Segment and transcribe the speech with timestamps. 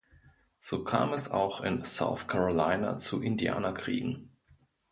[0.57, 4.31] So kam es auch in South Carolina zu Indianerkriegen.